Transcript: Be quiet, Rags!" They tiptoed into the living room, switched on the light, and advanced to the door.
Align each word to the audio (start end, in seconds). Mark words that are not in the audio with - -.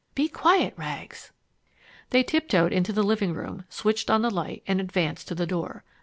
Be 0.15 0.27
quiet, 0.29 0.73
Rags!" 0.77 1.31
They 2.09 2.23
tiptoed 2.23 2.73
into 2.73 2.91
the 2.91 3.03
living 3.03 3.35
room, 3.35 3.65
switched 3.69 4.09
on 4.09 4.23
the 4.23 4.31
light, 4.31 4.63
and 4.65 4.81
advanced 4.81 5.27
to 5.27 5.35
the 5.35 5.45
door. 5.45 5.83